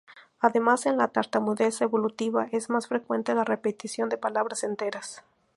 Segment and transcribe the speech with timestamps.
[0.39, 5.23] Además en la tartamudez evolutiva es más frecuente la repetición de palabras enteras.